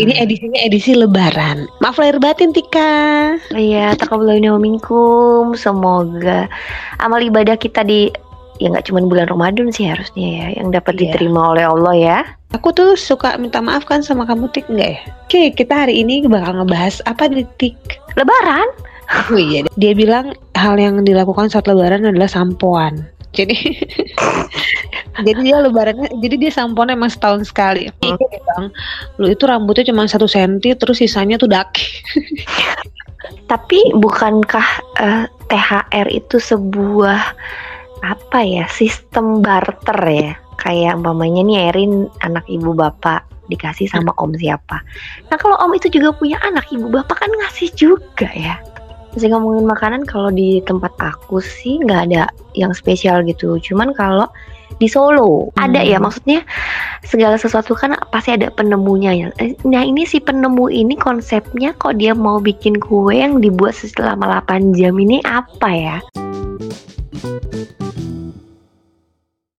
Ini 0.00 0.16
edisinya 0.16 0.60
edisi 0.64 0.96
lebaran. 0.96 1.68
Maaf 1.84 2.00
lahir 2.00 2.16
batin 2.16 2.56
Tika. 2.56 3.36
Iya, 3.52 3.92
takabulina 3.94 4.56
minkum. 4.56 5.52
Semoga 5.52 6.48
amal 6.96 7.20
ibadah 7.20 7.54
kita 7.54 7.84
di 7.84 8.08
ya 8.56 8.68
nggak 8.68 8.88
cuma 8.88 9.04
bulan 9.04 9.28
Ramadan 9.28 9.68
sih 9.68 9.88
harusnya 9.88 10.24
ya 10.24 10.46
yang 10.60 10.72
dapat 10.72 10.96
Iya. 10.96 11.12
diterima 11.12 11.52
oleh 11.52 11.64
Allah 11.64 11.94
ya. 11.96 12.18
Aku 12.56 12.72
tuh 12.72 12.96
suka 12.96 13.36
minta 13.36 13.60
maaf 13.60 13.84
kan 13.84 14.00
sama 14.00 14.24
kamu 14.24 14.48
Tik 14.50 14.72
enggak 14.72 14.88
ya? 14.90 15.00
Oke, 15.28 15.42
kita 15.52 15.84
hari 15.84 16.00
ini 16.00 16.24
bakal 16.24 16.64
ngebahas 16.64 17.04
apa 17.04 17.28
nih 17.28 17.44
Tik? 17.60 17.76
Lebaran? 18.16 18.68
Oh 19.30 19.36
iya, 19.36 19.68
dia 19.76 19.92
bilang 19.92 20.32
hal 20.56 20.80
yang 20.80 21.04
dilakukan 21.04 21.52
saat 21.52 21.68
lebaran 21.68 22.08
adalah 22.08 22.26
sampoan. 22.26 23.04
Jadi 23.30 23.54
jadi 25.18 25.40
dia 25.42 25.56
lebarannya 25.58 26.08
jadi 26.22 26.36
dia 26.38 26.52
sampoan 26.54 26.94
emang 26.94 27.10
setahun 27.10 27.50
sekali. 27.50 27.90
Iya 28.02 28.14
dia 28.14 28.28
bilang, 28.30 28.64
lu 29.18 29.26
itu 29.26 29.42
rambutnya 29.42 29.90
cuma 29.90 30.06
satu 30.06 30.30
senti 30.30 30.70
terus 30.78 31.02
sisanya 31.02 31.34
tuh 31.34 31.50
daki. 31.50 31.86
Tapi 33.50 33.78
bukankah 33.98 34.68
eh, 35.02 35.24
THR 35.50 36.06
itu 36.08 36.38
sebuah 36.38 37.20
apa 38.00 38.38
ya 38.40 38.64
sistem 38.70 39.42
barter 39.42 39.98
ya? 40.06 40.32
Kayak 40.60 41.00
umpamanya 41.00 41.42
nih 41.42 41.72
Erin 41.72 42.06
anak 42.22 42.46
ibu 42.46 42.76
bapak 42.76 43.26
dikasih 43.50 43.90
sama 43.90 44.14
om 44.22 44.30
siapa. 44.38 44.78
Nah 45.28 45.36
kalau 45.36 45.58
om 45.58 45.74
itu 45.74 45.90
juga 45.90 46.14
punya 46.14 46.38
anak 46.46 46.70
ibu 46.70 46.86
bapak 46.86 47.26
kan 47.26 47.30
ngasih 47.44 47.68
juga 47.74 48.30
ya. 48.30 48.56
Masih 49.10 49.34
ngomongin 49.34 49.66
makanan 49.66 50.06
kalau 50.06 50.30
di 50.30 50.62
tempat 50.62 50.94
aku 51.02 51.42
sih 51.42 51.82
nggak 51.82 52.14
ada 52.14 52.30
yang 52.54 52.70
spesial 52.70 53.26
gitu. 53.26 53.58
Cuman 53.58 53.90
kalau 53.90 54.30
di 54.78 54.86
Solo 54.86 55.50
ada 55.58 55.82
ya 55.82 55.98
Hmm. 55.98 56.06
maksudnya 56.06 56.40
segala 57.02 57.34
sesuatu 57.40 57.74
kan 57.74 57.96
pasti 58.14 58.36
ada 58.36 58.52
penemunya 58.52 59.10
ya. 59.16 59.26
Eh, 59.42 59.56
Nah 59.66 59.82
ini 59.82 60.06
si 60.06 60.22
penemu 60.22 60.70
ini 60.70 60.94
konsepnya 60.94 61.74
kok 61.74 61.98
dia 61.98 62.14
mau 62.14 62.38
bikin 62.38 62.78
kue 62.78 63.18
yang 63.18 63.42
dibuat 63.42 63.74
selama 63.74 64.44
8 64.46 64.76
jam 64.76 64.94
ini 65.00 65.18
apa 65.26 65.68
ya? 65.74 65.98